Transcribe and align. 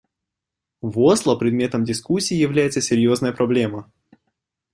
В 0.81 0.97
Осло 1.01 1.35
предметом 1.35 1.83
дискуссии 1.83 2.33
является 2.33 2.81
серьезная 2.81 3.33
проблема. 3.33 3.91